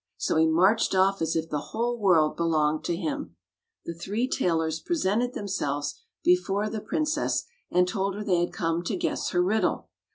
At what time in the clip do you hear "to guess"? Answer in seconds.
8.85-9.29